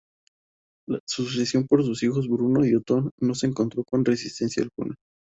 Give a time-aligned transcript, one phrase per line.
[1.05, 4.95] Su sucesión por sus hijos Bruno y Otón no se encontró con resistencia alguna.